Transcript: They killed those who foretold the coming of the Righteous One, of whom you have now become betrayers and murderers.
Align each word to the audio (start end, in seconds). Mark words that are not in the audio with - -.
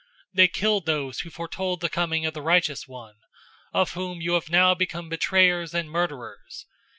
They 0.33 0.47
killed 0.47 0.87
those 0.87 1.19
who 1.19 1.29
foretold 1.29 1.79
the 1.79 1.87
coming 1.87 2.25
of 2.25 2.33
the 2.33 2.41
Righteous 2.41 2.87
One, 2.87 3.17
of 3.71 3.91
whom 3.91 4.19
you 4.19 4.33
have 4.33 4.49
now 4.49 4.73
become 4.73 5.09
betrayers 5.09 5.75
and 5.75 5.91
murderers. 5.91 6.65